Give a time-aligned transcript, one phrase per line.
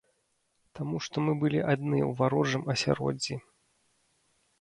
[0.77, 3.37] Таму што мы былі адны у варожым асяроддзі.